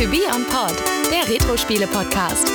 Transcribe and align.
To 0.00 0.06
Be 0.06 0.22
On 0.34 0.46
Pod, 0.46 0.82
der 1.10 1.28
Retro-Spiele-Podcast. 1.28 2.50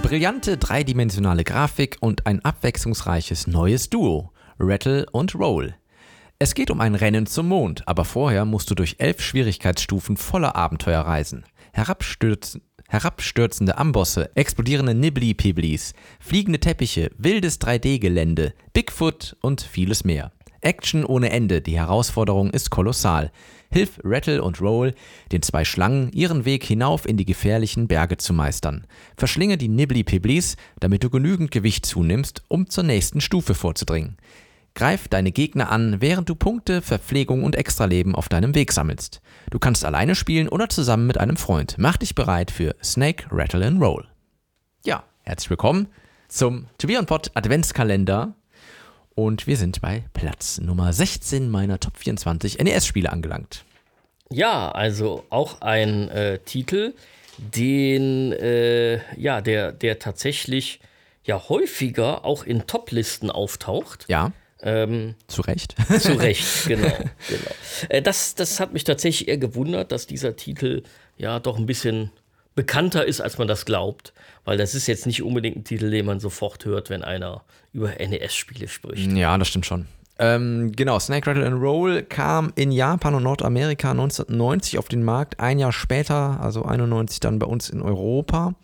Brillante 0.00 0.56
dreidimensionale 0.56 1.44
Grafik 1.44 1.98
und 2.00 2.26
ein 2.26 2.42
abwechslungsreiches 2.42 3.46
neues 3.46 3.90
Duo, 3.90 4.32
Rattle 4.58 5.04
und 5.12 5.34
Roll. 5.34 5.74
Es 6.38 6.54
geht 6.54 6.70
um 6.70 6.80
ein 6.80 6.94
Rennen 6.94 7.26
zum 7.26 7.48
Mond, 7.48 7.86
aber 7.86 8.06
vorher 8.06 8.46
musst 8.46 8.70
du 8.70 8.74
durch 8.74 8.96
elf 9.00 9.20
Schwierigkeitsstufen 9.20 10.16
voller 10.16 10.56
Abenteuer 10.56 11.02
reisen. 11.02 11.44
Herabstürzen, 11.74 12.62
herabstürzende 12.88 13.76
Ambosse, 13.76 14.30
explodierende 14.34 14.94
Nibbly-Pibblis, 14.94 15.92
fliegende 16.20 16.58
Teppiche, 16.58 17.10
wildes 17.18 17.60
3D-Gelände, 17.60 18.54
Bigfoot 18.72 19.36
und 19.42 19.60
vieles 19.60 20.04
mehr. 20.04 20.32
Action 20.60 21.04
ohne 21.04 21.30
Ende, 21.30 21.60
die 21.60 21.76
Herausforderung 21.76 22.50
ist 22.50 22.70
kolossal. 22.70 23.30
Hilf 23.70 24.00
Rattle 24.04 24.42
und 24.42 24.60
Roll, 24.60 24.94
den 25.32 25.42
zwei 25.42 25.64
Schlangen, 25.64 26.10
ihren 26.12 26.44
Weg 26.44 26.64
hinauf 26.64 27.06
in 27.06 27.16
die 27.16 27.24
gefährlichen 27.24 27.88
Berge 27.88 28.16
zu 28.16 28.32
meistern. 28.32 28.86
Verschlinge 29.16 29.56
die 29.56 29.68
Nibbly-Pibblis, 29.68 30.56
damit 30.80 31.04
du 31.04 31.10
genügend 31.10 31.50
Gewicht 31.50 31.86
zunimmst, 31.86 32.42
um 32.48 32.68
zur 32.68 32.84
nächsten 32.84 33.20
Stufe 33.20 33.54
vorzudringen. 33.54 34.16
Greif 34.74 35.08
deine 35.08 35.32
Gegner 35.32 35.70
an, 35.70 36.00
während 36.00 36.28
du 36.28 36.34
Punkte, 36.34 36.80
Verpflegung 36.80 37.42
und 37.44 37.56
Extraleben 37.56 38.14
auf 38.14 38.28
deinem 38.28 38.54
Weg 38.54 38.72
sammelst. 38.72 39.20
Du 39.50 39.58
kannst 39.58 39.84
alleine 39.84 40.14
spielen 40.14 40.48
oder 40.48 40.68
zusammen 40.68 41.06
mit 41.06 41.18
einem 41.18 41.36
Freund. 41.36 41.74
Mach 41.78 41.96
dich 41.96 42.14
bereit 42.14 42.50
für 42.50 42.76
Snake, 42.82 43.26
Rattle 43.30 43.66
and 43.66 43.80
Roll. 43.80 44.06
Ja, 44.84 45.04
herzlich 45.22 45.50
willkommen 45.50 45.88
zum 46.28 46.66
To 46.78 46.86
Be 46.86 46.96
On 46.98 47.06
Pod 47.06 47.30
Adventskalender. 47.34 48.34
Und 49.14 49.46
wir 49.46 49.56
sind 49.56 49.80
bei 49.80 50.04
Platz 50.12 50.58
Nummer 50.58 50.92
16 50.92 51.50
meiner 51.50 51.80
Top 51.80 51.98
24 51.98 52.58
NES-Spiele 52.58 53.10
angelangt. 53.10 53.64
Ja, 54.30 54.70
also 54.70 55.24
auch 55.30 55.60
ein 55.60 56.08
äh, 56.08 56.38
Titel, 56.38 56.94
den, 57.38 58.32
äh, 58.32 59.00
ja, 59.20 59.40
der, 59.40 59.72
der 59.72 59.98
tatsächlich 59.98 60.80
ja 61.24 61.48
häufiger 61.48 62.24
auch 62.24 62.44
in 62.44 62.66
Top-Listen 62.66 63.30
auftaucht. 63.30 64.06
Ja. 64.08 64.32
Ähm, 64.62 65.14
zu 65.26 65.42
Recht. 65.42 65.74
Zu 65.98 66.12
Recht, 66.12 66.44
genau. 66.66 66.88
genau. 66.88 67.50
Äh, 67.88 68.02
das, 68.02 68.34
das 68.34 68.60
hat 68.60 68.72
mich 68.72 68.84
tatsächlich 68.84 69.28
eher 69.28 69.38
gewundert, 69.38 69.90
dass 69.90 70.06
dieser 70.06 70.36
Titel 70.36 70.82
ja 71.16 71.40
doch 71.40 71.58
ein 71.58 71.66
bisschen 71.66 72.10
bekannter 72.54 73.04
ist, 73.04 73.20
als 73.20 73.38
man 73.38 73.48
das 73.48 73.64
glaubt. 73.64 74.12
Weil 74.44 74.56
das 74.56 74.74
ist 74.74 74.86
jetzt 74.86 75.06
nicht 75.06 75.22
unbedingt 75.22 75.56
ein 75.56 75.64
Titel, 75.64 75.90
den 75.90 76.06
man 76.06 76.20
sofort 76.20 76.64
hört, 76.64 76.90
wenn 76.90 77.02
einer 77.02 77.44
über 77.72 77.90
NES-Spiele 77.90 78.68
spricht. 78.68 79.10
Ja, 79.12 79.36
das 79.38 79.48
stimmt 79.48 79.66
schon. 79.66 79.86
Ähm, 80.18 80.72
genau, 80.72 80.98
Snake 80.98 81.26
Rattle 81.26 81.46
and 81.46 81.62
Roll 81.62 82.02
kam 82.02 82.52
in 82.54 82.72
Japan 82.72 83.14
und 83.14 83.22
Nordamerika 83.22 83.90
1990 83.92 84.78
auf 84.78 84.88
den 84.88 85.02
Markt, 85.02 85.40
ein 85.40 85.58
Jahr 85.58 85.72
später, 85.72 86.38
also 86.40 86.64
91 86.64 87.20
dann 87.20 87.38
bei 87.38 87.46
uns 87.46 87.70
in 87.70 87.80
Europa. 87.80 88.54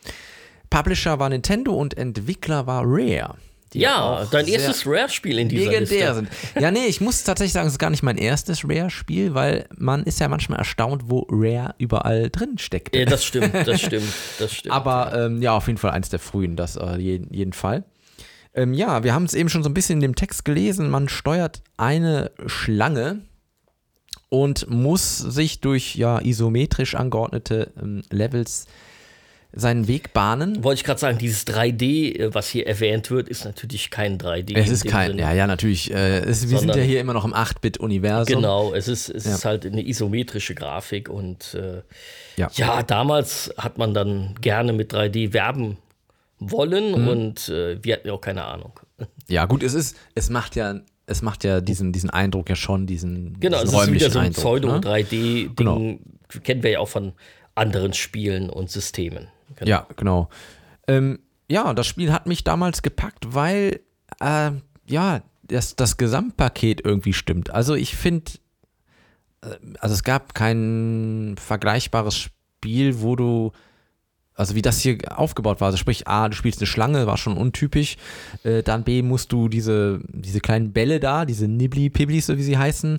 Publisher 0.68 1.18
war 1.18 1.30
Nintendo 1.30 1.72
und 1.72 1.96
Entwickler 1.96 2.66
war 2.66 2.82
Rare 2.84 3.36
ja, 3.74 4.26
dein 4.30 4.46
erstes 4.46 4.86
Rare-Spiel 4.86 5.38
in 5.38 5.48
dieser 5.48 5.70
legendär 5.70 6.14
Liste. 6.14 6.14
sind. 6.14 6.62
Ja, 6.62 6.70
nee, 6.70 6.86
ich 6.86 7.00
muss 7.00 7.24
tatsächlich 7.24 7.52
sagen, 7.52 7.66
es 7.66 7.74
ist 7.74 7.78
gar 7.78 7.90
nicht 7.90 8.02
mein 8.02 8.16
erstes 8.16 8.64
Rare-Spiel, 8.64 9.34
weil 9.34 9.66
man 9.76 10.04
ist 10.04 10.20
ja 10.20 10.28
manchmal 10.28 10.58
erstaunt, 10.58 11.04
wo 11.06 11.26
Rare 11.30 11.74
überall 11.78 12.30
drin 12.30 12.58
steckt. 12.58 12.94
Ja, 12.94 13.04
das 13.04 13.24
stimmt, 13.24 13.54
das 13.54 13.80
stimmt, 13.80 14.12
das 14.38 14.52
stimmt. 14.52 14.74
Aber 14.74 15.12
ähm, 15.14 15.42
ja, 15.42 15.56
auf 15.56 15.66
jeden 15.66 15.78
Fall 15.78 15.90
eins 15.90 16.08
der 16.08 16.18
frühen, 16.18 16.56
das 16.56 16.76
äh, 16.76 16.96
jeden, 16.96 17.32
jeden 17.32 17.52
Fall. 17.52 17.84
Ähm, 18.54 18.72
ja, 18.72 19.04
wir 19.04 19.14
haben 19.14 19.24
es 19.24 19.34
eben 19.34 19.48
schon 19.48 19.62
so 19.62 19.68
ein 19.68 19.74
bisschen 19.74 19.96
in 19.96 20.02
dem 20.02 20.14
Text 20.14 20.44
gelesen. 20.44 20.88
Man 20.88 21.08
steuert 21.08 21.62
eine 21.76 22.30
Schlange 22.46 23.20
und 24.28 24.68
muss 24.70 25.18
sich 25.18 25.60
durch 25.60 25.94
ja 25.96 26.20
isometrisch 26.20 26.94
angeordnete 26.94 27.72
ähm, 27.80 28.02
Levels 28.10 28.66
seinen 29.56 29.88
Weg 29.88 30.12
bahnen. 30.12 30.62
Wollte 30.62 30.80
ich 30.80 30.84
gerade 30.84 31.00
sagen, 31.00 31.18
dieses 31.18 31.46
3D, 31.46 32.18
äh, 32.18 32.34
was 32.34 32.48
hier 32.48 32.66
erwähnt 32.66 33.10
wird, 33.10 33.28
ist 33.28 33.44
natürlich 33.44 33.90
kein 33.90 34.18
3D. 34.18 34.54
Es 34.54 34.68
ist 34.68 34.84
kein, 34.84 35.12
Sinne. 35.12 35.22
ja, 35.22 35.32
ja, 35.32 35.46
natürlich. 35.46 35.90
Äh, 35.90 36.18
es, 36.18 36.48
wir 36.50 36.58
Sondern, 36.58 36.74
sind 36.74 36.84
ja 36.84 36.88
hier 36.88 37.00
immer 37.00 37.14
noch 37.14 37.24
im 37.24 37.32
8-Bit-Universum. 37.32 38.36
Genau, 38.36 38.74
es 38.74 38.86
ist, 38.86 39.08
es 39.08 39.24
ja. 39.24 39.34
ist 39.34 39.44
halt 39.46 39.64
eine 39.64 39.86
isometrische 39.86 40.54
Grafik 40.54 41.08
und 41.08 41.54
äh, 41.54 41.82
ja. 42.36 42.50
ja. 42.54 42.82
damals 42.82 43.52
hat 43.56 43.78
man 43.78 43.94
dann 43.94 44.34
gerne 44.42 44.74
mit 44.74 44.92
3D 44.92 45.32
werben 45.32 45.78
wollen 46.38 46.90
mhm. 46.90 47.08
und 47.08 47.48
äh, 47.48 47.82
wir 47.82 47.94
hatten 47.94 48.08
ja 48.08 48.12
auch 48.12 48.20
keine 48.20 48.44
Ahnung. 48.44 48.78
Ja, 49.28 49.46
gut, 49.46 49.64
es 49.64 49.74
ist, 49.74 49.96
es 50.14 50.30
macht 50.30 50.54
ja 50.54 50.80
es 51.06 51.20
macht 51.20 51.42
ja 51.42 51.60
diesen, 51.60 51.92
diesen 51.92 52.10
Eindruck 52.10 52.48
ja 52.48 52.54
schon, 52.54 52.86
diesen, 52.86 53.40
genau, 53.40 53.60
diesen 53.62 53.76
es 53.76 53.86
ist 53.86 53.92
wieder 53.92 54.10
so 54.10 54.18
ein 54.20 54.32
Pseudo-3D-Ding, 54.32 55.46
ne? 55.46 55.50
genau. 55.56 55.98
kennen 56.44 56.62
wir 56.62 56.70
ja 56.70 56.78
auch 56.78 56.88
von 56.88 57.12
anderen 57.56 57.92
Spielen 57.92 58.50
und 58.50 58.70
Systemen. 58.70 59.26
Genau. 59.54 59.70
Ja, 59.70 59.86
genau. 59.96 60.28
Ähm, 60.88 61.20
ja, 61.48 61.72
das 61.74 61.86
Spiel 61.86 62.12
hat 62.12 62.26
mich 62.26 62.44
damals 62.44 62.82
gepackt, 62.82 63.34
weil 63.34 63.80
äh, 64.20 64.50
ja, 64.88 65.22
das, 65.42 65.76
das 65.76 65.96
Gesamtpaket 65.96 66.84
irgendwie 66.84 67.12
stimmt. 67.12 67.50
Also 67.50 67.74
ich 67.74 67.96
finde, 67.96 68.32
äh, 69.42 69.56
also 69.78 69.94
es 69.94 70.02
gab 70.02 70.34
kein 70.34 71.36
vergleichbares 71.38 72.16
Spiel, 72.16 73.00
wo 73.00 73.16
du, 73.16 73.52
also 74.34 74.54
wie 74.54 74.62
das 74.62 74.80
hier 74.80 74.98
aufgebaut 75.16 75.60
war, 75.60 75.66
also 75.66 75.78
sprich 75.78 76.08
A, 76.08 76.28
du 76.28 76.34
spielst 76.34 76.60
eine 76.60 76.66
Schlange, 76.66 77.06
war 77.06 77.16
schon 77.16 77.36
untypisch, 77.36 77.96
äh, 78.42 78.62
dann 78.62 78.84
B, 78.84 79.02
musst 79.02 79.32
du 79.32 79.48
diese, 79.48 80.00
diese 80.08 80.40
kleinen 80.40 80.72
Bälle 80.72 81.00
da, 81.00 81.24
diese 81.24 81.48
Nibbly-Pibblis, 81.48 82.26
so 82.26 82.36
wie 82.36 82.42
sie 82.42 82.58
heißen, 82.58 82.98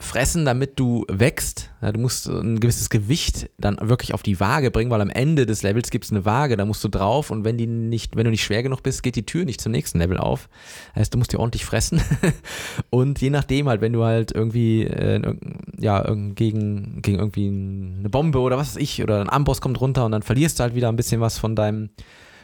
fressen, 0.00 0.44
damit 0.44 0.78
du 0.78 1.04
wächst. 1.08 1.70
Ja, 1.82 1.90
du 1.90 1.98
musst 1.98 2.28
ein 2.28 2.60
gewisses 2.60 2.88
Gewicht 2.88 3.50
dann 3.58 3.78
wirklich 3.80 4.14
auf 4.14 4.22
die 4.22 4.38
Waage 4.38 4.70
bringen, 4.70 4.90
weil 4.90 5.00
am 5.00 5.10
Ende 5.10 5.44
des 5.44 5.62
Levels 5.62 5.90
gibt 5.90 6.04
es 6.04 6.12
eine 6.12 6.24
Waage, 6.24 6.56
da 6.56 6.64
musst 6.64 6.84
du 6.84 6.88
drauf 6.88 7.30
und 7.30 7.44
wenn 7.44 7.58
die 7.58 7.66
nicht, 7.66 8.14
wenn 8.14 8.24
du 8.24 8.30
nicht 8.30 8.44
schwer 8.44 8.62
genug 8.62 8.84
bist, 8.84 9.02
geht 9.02 9.16
die 9.16 9.26
Tür 9.26 9.44
nicht 9.44 9.60
zum 9.60 9.72
nächsten 9.72 9.98
Level 9.98 10.16
auf. 10.16 10.48
Heißt, 10.94 11.12
du 11.12 11.18
musst 11.18 11.32
dir 11.32 11.40
ordentlich 11.40 11.64
fressen. 11.64 12.00
und 12.90 13.20
je 13.20 13.30
nachdem 13.30 13.68
halt, 13.68 13.80
wenn 13.80 13.92
du 13.92 14.04
halt 14.04 14.30
irgendwie 14.30 14.84
äh, 14.84 15.34
ja, 15.78 16.02
gegen, 16.34 17.02
gegen 17.02 17.18
irgendwie 17.18 17.48
eine 17.48 18.08
Bombe 18.08 18.38
oder 18.38 18.56
was 18.56 18.76
weiß 18.76 18.82
ich, 18.82 19.02
oder 19.02 19.20
ein 19.20 19.28
Amboss 19.28 19.60
kommt 19.60 19.80
runter 19.80 20.04
und 20.04 20.12
dann 20.12 20.22
verlierst 20.22 20.60
du 20.60 20.62
halt 20.62 20.76
wieder 20.76 20.88
ein 20.88 20.96
bisschen 20.96 21.20
was 21.20 21.38
von 21.38 21.56
deinem, 21.56 21.90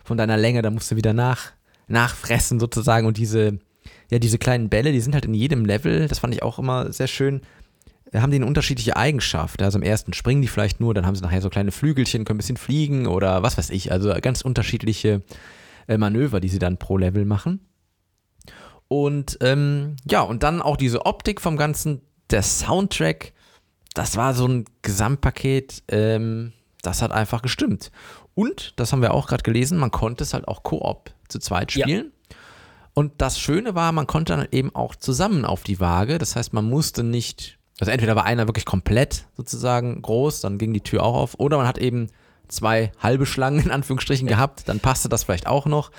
von 0.02 0.16
deiner 0.16 0.36
Länge, 0.36 0.62
da 0.62 0.70
musst 0.70 0.90
du 0.90 0.96
wieder 0.96 1.12
nach, 1.12 1.52
nachfressen 1.86 2.58
sozusagen 2.58 3.06
und 3.06 3.16
diese 3.16 3.60
ja, 4.10 4.18
diese 4.18 4.38
kleinen 4.38 4.68
Bälle, 4.68 4.92
die 4.92 5.00
sind 5.00 5.14
halt 5.14 5.24
in 5.24 5.34
jedem 5.34 5.64
Level, 5.64 6.08
das 6.08 6.18
fand 6.18 6.34
ich 6.34 6.42
auch 6.42 6.58
immer 6.58 6.92
sehr 6.92 7.06
schön, 7.06 7.42
haben 8.14 8.30
die 8.30 8.36
eine 8.36 8.46
unterschiedliche 8.46 8.96
Eigenschaft. 8.96 9.62
Also 9.62 9.78
im 9.78 9.82
ersten 9.82 10.12
springen 10.12 10.42
die 10.42 10.48
vielleicht 10.48 10.80
nur, 10.80 10.94
dann 10.94 11.06
haben 11.06 11.16
sie 11.16 11.22
nachher 11.22 11.40
so 11.40 11.50
kleine 11.50 11.72
Flügelchen, 11.72 12.24
können 12.24 12.36
ein 12.36 12.38
bisschen 12.38 12.56
fliegen 12.56 13.06
oder 13.06 13.42
was 13.42 13.58
weiß 13.58 13.70
ich. 13.70 13.90
Also 13.90 14.14
ganz 14.20 14.42
unterschiedliche 14.42 15.22
äh, 15.88 15.98
Manöver, 15.98 16.40
die 16.40 16.48
sie 16.48 16.58
dann 16.58 16.78
pro 16.78 16.96
Level 16.96 17.24
machen. 17.24 17.60
Und 18.88 19.38
ähm, 19.40 19.96
ja, 20.08 20.20
und 20.20 20.42
dann 20.42 20.62
auch 20.62 20.76
diese 20.76 21.06
Optik 21.06 21.40
vom 21.40 21.56
Ganzen, 21.56 22.02
der 22.30 22.42
Soundtrack, 22.42 23.32
das 23.94 24.16
war 24.16 24.34
so 24.34 24.46
ein 24.46 24.64
Gesamtpaket, 24.82 25.82
ähm, 25.88 26.52
das 26.82 27.02
hat 27.02 27.12
einfach 27.12 27.42
gestimmt. 27.42 27.90
Und, 28.34 28.74
das 28.76 28.92
haben 28.92 29.02
wir 29.02 29.14
auch 29.14 29.26
gerade 29.26 29.42
gelesen, 29.42 29.78
man 29.78 29.90
konnte 29.90 30.24
es 30.24 30.34
halt 30.34 30.46
auch 30.48 30.62
Koop 30.62 31.12
zu 31.28 31.38
zweit 31.38 31.72
spielen. 31.72 32.12
Ja. 32.30 32.36
Und 32.94 33.12
das 33.18 33.38
Schöne 33.38 33.74
war, 33.74 33.92
man 33.92 34.06
konnte 34.06 34.36
dann 34.36 34.46
eben 34.52 34.74
auch 34.74 34.94
zusammen 34.94 35.44
auf 35.44 35.64
die 35.64 35.80
Waage. 35.80 36.18
Das 36.18 36.36
heißt, 36.36 36.52
man 36.52 36.64
musste 36.64 37.02
nicht, 37.02 37.58
also 37.80 37.90
entweder 37.90 38.14
war 38.14 38.24
einer 38.24 38.46
wirklich 38.46 38.64
komplett 38.64 39.26
sozusagen 39.36 40.00
groß, 40.00 40.40
dann 40.40 40.58
ging 40.58 40.72
die 40.72 40.80
Tür 40.80 41.02
auch 41.02 41.16
auf, 41.16 41.34
oder 41.38 41.56
man 41.56 41.66
hat 41.66 41.78
eben 41.78 42.08
zwei 42.48 42.92
halbe 43.00 43.26
Schlangen 43.26 43.64
in 43.64 43.70
Anführungsstrichen 43.70 44.28
gehabt, 44.28 44.68
dann 44.68 44.78
passte 44.80 45.08
das 45.08 45.24
vielleicht 45.24 45.46
auch 45.48 45.66
noch. 45.66 45.90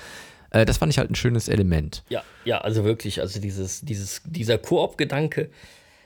Äh, 0.52 0.66
das 0.66 0.78
fand 0.78 0.92
ich 0.92 0.98
halt 0.98 1.12
ein 1.12 1.16
schönes 1.16 1.50
Element. 1.50 2.04
Ja, 2.08 2.24
ja, 2.46 2.60
also 2.60 2.86
wirklich, 2.86 3.20
also 3.20 3.42
dieses, 3.42 3.82
dieses, 3.82 4.22
dieser 4.26 4.58
Koop-Gedanke, 4.58 5.50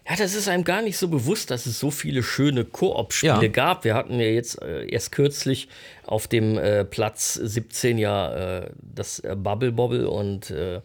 ja, 0.09 0.15
das 0.15 0.33
ist 0.33 0.47
einem 0.47 0.63
gar 0.63 0.81
nicht 0.81 0.97
so 0.97 1.07
bewusst, 1.07 1.51
dass 1.51 1.67
es 1.67 1.79
so 1.79 1.91
viele 1.91 2.23
schöne 2.23 2.65
Koop-Spiele 2.65 3.43
ja. 3.43 3.47
gab. 3.47 3.83
Wir 3.83 3.93
hatten 3.93 4.19
ja 4.19 4.25
jetzt 4.25 4.59
äh, 4.61 4.85
erst 4.87 5.11
kürzlich 5.11 5.67
auf 6.05 6.27
dem 6.27 6.57
äh, 6.57 6.83
Platz 6.83 7.35
17 7.35 7.99
ja 7.99 8.33
äh, 8.61 8.69
das 8.81 9.19
äh, 9.19 9.35
Bubble 9.35 9.71
Bobble 9.71 10.09
und 10.09 10.49
äh, 10.49 10.81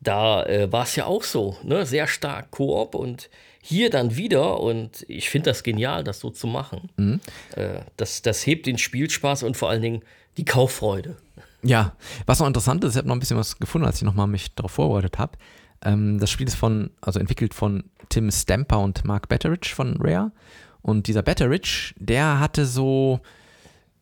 da 0.00 0.44
äh, 0.44 0.70
war 0.70 0.84
es 0.84 0.94
ja 0.94 1.06
auch 1.06 1.22
so, 1.22 1.56
ne? 1.62 1.86
sehr 1.86 2.06
stark 2.06 2.50
Koop 2.50 2.94
und 2.94 3.30
hier 3.62 3.88
dann 3.88 4.14
wieder 4.14 4.60
und 4.60 5.06
ich 5.08 5.30
finde 5.30 5.50
das 5.50 5.62
genial, 5.62 6.04
das 6.04 6.20
so 6.20 6.30
zu 6.30 6.46
machen. 6.46 6.90
Mhm. 6.96 7.20
das, 7.96 8.22
das 8.22 8.46
hebt 8.46 8.66
den 8.66 8.78
Spielspaß 8.78 9.42
und 9.42 9.56
vor 9.56 9.70
allen 9.70 9.82
Dingen 9.82 10.02
die 10.36 10.44
Kauffreude. 10.44 11.16
Ja, 11.62 11.96
was 12.26 12.38
noch 12.38 12.46
interessant 12.46 12.84
ist, 12.84 12.92
ich 12.92 12.98
habe 12.98 13.08
noch 13.08 13.16
ein 13.16 13.20
bisschen 13.20 13.38
was 13.38 13.58
gefunden, 13.58 13.86
als 13.86 13.96
ich 13.96 14.02
nochmal 14.02 14.28
mich 14.28 14.54
darauf 14.54 14.70
vorbereitet 14.72 15.18
habe. 15.18 15.36
Ähm, 15.84 16.18
das 16.20 16.30
Spiel 16.30 16.46
ist 16.46 16.54
von, 16.54 16.90
also 17.00 17.18
entwickelt 17.18 17.54
von 17.54 17.84
Tim 18.08 18.30
Stamper 18.30 18.80
und 18.80 19.04
Mark 19.04 19.28
Betteridge 19.28 19.72
von 19.74 19.96
Rare. 20.00 20.32
Und 20.82 21.08
dieser 21.08 21.22
Betteridge, 21.22 21.94
der 21.98 22.38
hatte 22.38 22.64
so, 22.64 23.20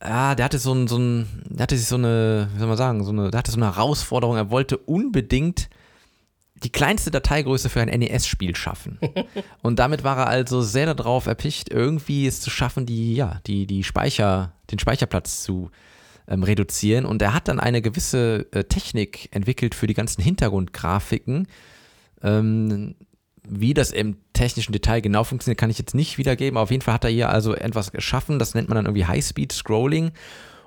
ja, 0.03 0.35
der 0.35 0.45
hatte 0.45 0.59
so 0.59 0.75
ein, 0.75 0.87
so 0.87 0.99
ein, 0.99 1.27
der 1.49 1.63
hatte 1.63 1.77
sich 1.77 1.87
so 1.87 1.97
eine, 1.97 2.49
wie 2.53 2.59
soll 2.59 2.69
man 2.69 2.77
sagen, 2.77 3.05
so 3.05 3.11
eine, 3.11 3.31
der 3.31 3.39
hatte 3.39 3.51
so 3.51 3.57
eine 3.57 3.75
Herausforderung. 3.75 4.37
Er 4.37 4.51
wollte 4.51 4.77
unbedingt 4.77 5.71
die 6.63 6.71
kleinste 6.71 7.11
Dateigröße 7.11 7.69
für 7.69 7.81
ein 7.81 7.89
NES-Spiel 7.89 8.55
schaffen. 8.57 8.99
und 9.63 9.79
damit 9.79 10.05
war 10.05 10.19
er 10.19 10.27
also 10.27 10.63
sehr 10.63 10.93
darauf 10.95 11.27
erpicht, 11.27 11.71
irgendwie 11.71 12.27
es 12.27 12.41
zu 12.41 12.51
schaffen, 12.51 12.87
die, 12.87 13.15
ja, 13.15 13.41
die, 13.47 13.67
die 13.67 13.85
Speicher, 13.85 14.53
den 14.71 14.79
Speicherplatz 14.79 15.43
zu 15.43 15.71
ähm, 16.29 16.43
reduzieren. 16.43 17.05
Und 17.07 17.23
er 17.23 17.35
hat 17.35 17.49
dann 17.49 17.61
eine 17.61 17.83
gewisse 17.83 18.47
äh, 18.53 18.65
Technik 18.65 19.29
entwickelt 19.35 19.75
für 19.75 19.87
die 19.87 19.95
ganzen 19.95 20.23
Hintergrundgrafiken. 20.23 21.49
Ähm, 22.23 22.95
wie 23.47 23.75
das 23.75 23.91
im 23.91 24.17
technischen 24.33 24.73
Detail 24.73 25.01
genau 25.01 25.25
funktioniert, 25.25 25.59
kann 25.59 25.71
ich 25.71 25.79
jetzt 25.79 25.95
nicht 25.95 26.19
wiedergeben. 26.19 26.59
Auf 26.59 26.71
jeden 26.71 26.83
Fall 26.83 26.95
hat 26.95 27.05
er 27.05 27.11
hier 27.11 27.29
also 27.29 27.55
etwas 27.55 27.93
geschaffen, 27.93 28.39
das 28.39 28.55
nennt 28.55 28.69
man 28.69 28.77
dann 28.77 28.87
irgendwie 28.87 29.07
High-Speed-Scrolling. 29.07 30.13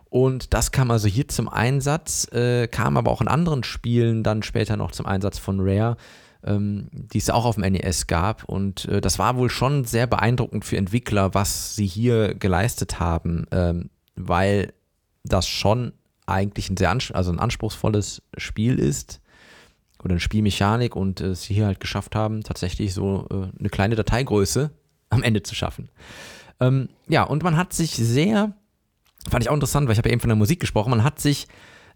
Und 0.09 0.53
das 0.53 0.71
kam 0.71 0.89
also 0.89 1.07
hier 1.07 1.27
zum 1.27 1.49
Einsatz, 1.49 2.31
äh, 2.31 2.67
kam 2.67 2.95
aber 2.95 3.11
auch 3.11 3.21
in 3.21 3.27
anderen 3.27 3.63
Spielen 3.63 4.23
dann 4.23 4.41
später 4.41 4.77
noch 4.77 4.91
zum 4.91 5.05
Einsatz 5.05 5.37
von 5.37 5.59
Rare, 5.59 5.97
ähm, 6.45 6.87
die 6.91 7.17
es 7.17 7.29
auch 7.29 7.45
auf 7.45 7.55
dem 7.55 7.69
NES 7.71 8.07
gab. 8.07 8.45
Und 8.45 8.85
äh, 8.85 9.01
das 9.01 9.19
war 9.19 9.35
wohl 9.35 9.49
schon 9.49 9.83
sehr 9.83 10.07
beeindruckend 10.07 10.63
für 10.63 10.77
Entwickler, 10.77 11.33
was 11.33 11.75
sie 11.75 11.87
hier 11.87 12.35
geleistet 12.35 12.99
haben, 12.99 13.47
ähm, 13.51 13.89
weil 14.15 14.73
das 15.25 15.47
schon 15.47 15.91
eigentlich 16.25 16.69
ein 16.69 16.77
sehr 16.77 16.89
also 16.89 17.31
ein 17.31 17.39
anspruchsvolles 17.39 18.21
Spiel 18.37 18.79
ist 18.79 19.19
oder 20.07 20.13
eine 20.13 20.19
Spielmechanik 20.19 20.95
und 20.95 21.21
äh, 21.21 21.35
sie 21.35 21.53
hier 21.53 21.67
halt 21.67 21.79
geschafft 21.79 22.15
haben, 22.15 22.43
tatsächlich 22.43 22.93
so 22.93 23.27
äh, 23.29 23.59
eine 23.59 23.69
kleine 23.69 23.95
Dateigröße 23.95 24.71
am 25.09 25.23
Ende 25.23 25.43
zu 25.43 25.55
schaffen. 25.55 25.89
Ähm, 26.59 26.89
ja, 27.07 27.23
und 27.23 27.43
man 27.43 27.55
hat 27.55 27.73
sich 27.73 27.91
sehr 27.91 28.53
Fand 29.29 29.43
ich 29.43 29.49
auch 29.49 29.53
interessant, 29.53 29.87
weil 29.87 29.93
ich 29.93 29.97
habe 29.97 30.09
ja 30.09 30.13
eben 30.13 30.21
von 30.21 30.29
der 30.29 30.37
Musik 30.37 30.59
gesprochen. 30.59 30.91
Man 30.91 31.03
hat 31.03 31.19
sich 31.19 31.47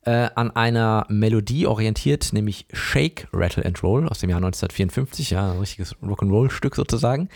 äh, 0.03 0.29
an 0.35 0.51
einer 0.51 1.05
Melodie 1.09 1.65
orientiert, 1.67 2.33
nämlich 2.33 2.65
Shake, 2.73 3.27
Rattle 3.31 3.65
and 3.65 3.81
Roll 3.83 4.07
aus 4.07 4.19
dem 4.19 4.29
Jahr 4.29 4.37
1954, 4.37 5.31
ja, 5.31 5.51
ein 5.51 5.59
richtiges 5.59 5.95
Rock'n'Roll-Stück 5.97 6.75
sozusagen. 6.75 7.29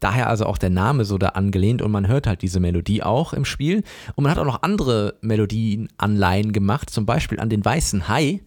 Daher 0.00 0.28
also 0.28 0.46
auch 0.46 0.58
der 0.58 0.70
Name 0.70 1.04
so 1.04 1.18
da 1.18 1.28
angelehnt 1.30 1.80
und 1.80 1.92
man 1.92 2.08
hört 2.08 2.26
halt 2.26 2.42
diese 2.42 2.58
Melodie 2.58 3.02
auch 3.02 3.32
im 3.32 3.44
Spiel. 3.44 3.84
Und 4.16 4.24
man 4.24 4.32
hat 4.32 4.38
auch 4.38 4.44
noch 4.44 4.62
andere 4.62 5.14
Melodienanleihen 5.20 6.52
gemacht, 6.52 6.90
zum 6.90 7.06
Beispiel 7.06 7.38
an 7.38 7.50
den 7.50 7.64
weißen 7.64 8.08
Hai 8.08 8.40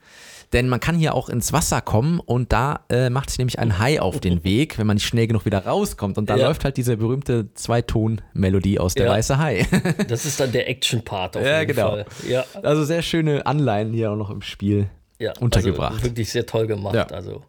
denn 0.56 0.70
man 0.70 0.80
kann 0.80 0.98
hier 0.98 1.14
auch 1.14 1.28
ins 1.28 1.52
Wasser 1.52 1.82
kommen 1.82 2.22
und 2.22 2.54
da 2.54 2.86
äh, 2.90 3.10
macht 3.10 3.30
sich 3.30 3.40
nämlich 3.40 3.60
ein 3.60 3.78
Hai 3.78 4.00
auf 4.00 4.22
den 4.22 4.44
Weg, 4.46 4.80
wenn 4.80 4.88
man 4.88 4.96
nicht 4.96 5.06
schnell 5.06 5.28
genug 5.28 5.46
wieder 5.46 5.66
rauskommt. 5.66 6.18
Und 6.18 6.30
da 6.30 6.38
ja. 6.38 6.48
läuft 6.48 6.64
halt 6.64 6.78
diese 6.78 6.96
berühmte 6.96 7.54
Zweiton-Melodie 7.54 8.80
aus 8.80 8.94
der 8.94 9.08
ja. 9.08 9.12
weiße 9.12 9.38
Hai. 9.38 9.68
das 10.08 10.26
ist 10.26 10.40
dann 10.40 10.54
der 10.54 10.70
Action-Part 10.70 11.36
auf 11.36 11.44
ja, 11.44 11.60
jeden 11.60 11.76
genau. 11.76 11.90
Fall. 11.90 12.06
Ja, 12.28 12.46
Also 12.64 12.86
sehr 12.86 13.02
schöne 13.02 13.46
Anleihen 13.46 13.92
hier 13.92 14.12
auch 14.12 14.16
noch 14.16 14.30
im 14.30 14.42
Spiel 14.42 14.90
ja, 15.20 15.34
untergebracht. 15.42 15.96
Also 15.96 16.04
wirklich 16.06 16.32
sehr 16.32 16.46
toll 16.46 16.68
gemacht. 16.68 17.12
Also 17.12 17.44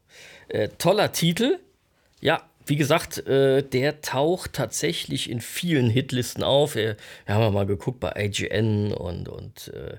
äh, 0.48 0.68
toller 0.76 1.12
Titel. 1.12 1.60
Ja, 2.20 2.42
wie 2.66 2.74
gesagt, 2.74 3.24
äh, 3.28 3.62
der 3.62 4.00
taucht 4.00 4.54
tatsächlich 4.54 5.30
in 5.30 5.40
vielen 5.40 5.88
Hitlisten 5.88 6.42
auf. 6.42 6.74
Wir, 6.74 6.96
wir 7.24 7.34
haben 7.36 7.54
mal 7.54 7.66
geguckt 7.66 8.00
bei 8.00 8.12
IGN 8.16 8.92
und, 8.92 9.28
und 9.28 9.68
äh, 9.68 9.98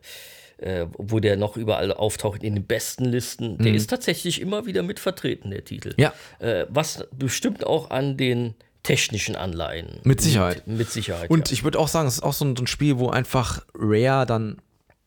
äh, 0.58 0.86
wo 0.98 1.20
der 1.20 1.38
noch 1.38 1.58
überall 1.58 1.92
auftaucht 1.92 2.44
in 2.44 2.56
den 2.56 2.66
besten 2.66 3.06
Listen. 3.06 3.58
Der 3.58 3.72
mhm. 3.72 3.78
ist 3.78 3.90
tatsächlich 3.90 4.42
immer 4.42 4.66
wieder 4.66 4.84
mit 4.84 5.00
vertreten, 5.00 5.52
der 5.52 5.64
Titel. 5.64 5.94
Ja. 5.98 6.14
Äh, 6.40 6.66
was 6.70 7.06
bestimmt 7.12 7.66
auch 7.66 7.90
an 7.90 8.18
den 8.18 8.56
technischen 8.84 9.36
Anleihen. 9.36 10.00
Mit 10.04 10.22
Sicherheit. 10.22 10.66
Mit, 10.66 10.78
mit 10.78 10.92
Sicherheit. 10.92 11.30
Und 11.30 11.50
ja. 11.50 11.54
ich 11.54 11.64
würde 11.64 11.78
auch 11.78 11.90
sagen, 11.90 12.08
es 12.08 12.16
ist 12.16 12.24
auch 12.24 12.34
so 12.34 12.46
ein, 12.46 12.56
so 12.56 12.64
ein 12.64 12.68
Spiel, 12.68 12.98
wo 13.00 13.10
einfach 13.10 13.66
Rare 13.76 14.26
dann 14.26 14.58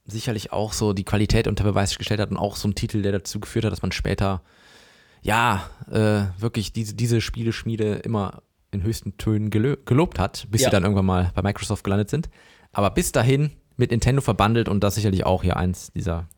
sicherlich 0.06 0.52
auch 0.52 0.72
so 0.72 0.92
die 0.92 1.04
Qualität 1.04 1.48
unter 1.48 1.64
Beweis 1.64 1.96
gestellt 1.96 2.20
hat 2.20 2.30
und 2.30 2.36
auch 2.36 2.56
so 2.56 2.68
ein 2.68 2.74
Titel, 2.74 3.02
der 3.02 3.12
dazu 3.12 3.40
geführt 3.40 3.64
hat, 3.64 3.72
dass 3.72 3.82
man 3.82 3.92
später 3.92 4.42
ja 5.22 5.68
äh, 5.90 6.40
wirklich 6.40 6.72
diese, 6.72 6.94
diese 6.94 7.20
Spieleschmiede 7.20 7.96
immer 7.96 8.42
in 8.70 8.82
höchsten 8.82 9.16
Tönen 9.16 9.50
gelobt 9.50 10.18
hat, 10.18 10.46
bis 10.50 10.62
ja. 10.62 10.68
sie 10.68 10.72
dann 10.72 10.84
irgendwann 10.84 11.06
mal 11.06 11.32
bei 11.34 11.42
Microsoft 11.42 11.82
gelandet 11.82 12.10
sind. 12.10 12.28
Aber 12.72 12.90
bis 12.90 13.12
dahin 13.12 13.50
mit 13.80 13.90
Nintendo 13.90 14.20
verbandelt 14.22 14.68
und 14.68 14.84
das 14.84 14.94
sicherlich 14.94 15.26
auch 15.26 15.42
hier 15.42 15.56
eins 15.56 15.90
dieser 15.92 16.28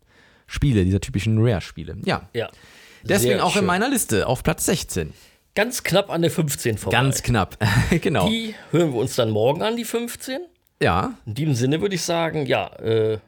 Spiele, 0.47 0.85
dieser 0.85 1.01
typischen 1.01 1.39
Rare-Spiele. 1.39 1.97
Ja. 2.05 2.29
ja. 2.33 2.49
Deswegen 3.03 3.41
auch 3.41 3.53
schön. 3.53 3.61
in 3.61 3.67
meiner 3.67 3.89
Liste 3.89 4.27
auf 4.27 4.43
Platz 4.43 4.65
16. 4.67 5.13
Ganz 5.55 5.83
knapp 5.83 6.11
an 6.11 6.23
der 6.23 6.31
15 6.31 6.79
vorbei. 6.79 6.97
Ganz 6.97 7.23
knapp, 7.23 7.59
genau. 8.01 8.29
Die 8.29 8.55
hören 8.71 8.93
wir 8.93 9.01
uns 9.01 9.17
dann 9.17 9.31
morgen 9.31 9.63
an, 9.63 9.77
die 9.77 9.85
15. 9.85 10.41
Ja. 10.81 11.15
In 11.27 11.35
diesem 11.35 11.55
Sinne 11.55 11.81
würde 11.83 11.95
ich 11.95 12.03
sagen, 12.03 12.47
ja, 12.47 12.69
äh, 12.77 13.19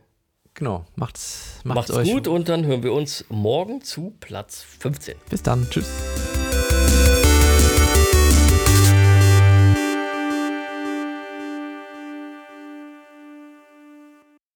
Genau, 0.55 0.85
macht's, 0.95 1.61
macht's, 1.65 1.89
macht's 1.89 1.91
euch 1.91 2.13
gut 2.13 2.29
und 2.29 2.49
dann 2.49 2.65
hören 2.65 2.85
wir 2.85 2.93
uns 2.93 3.25
morgen 3.29 3.83
zu 3.83 4.15
Platz 4.21 4.65
15. 4.79 5.17
Bis 5.29 5.43
dann, 5.43 5.69
tschüss. 5.69 5.91